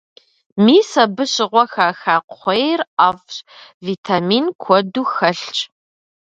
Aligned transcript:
Мис 0.63 0.89
абы 1.03 1.23
щыгъуэ 1.31 1.63
хаха 1.71 2.15
кхъуейр 2.29 2.81
ӏэфӏщ, 2.95 3.35
витамин 3.85 4.45
куэду 4.61 5.05
хэлъщ. 5.13 5.59